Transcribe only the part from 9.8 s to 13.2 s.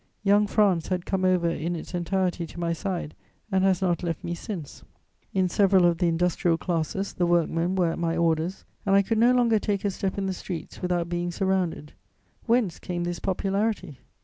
a step in the streets without being surrounded. Whence came this